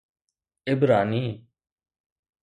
عبراني 0.69 1.45